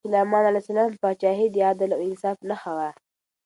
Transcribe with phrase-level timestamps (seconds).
[0.01, 2.89] د حضرت سلیمان علیه السلام پاچاهي د عدل او انصاف نښه وه.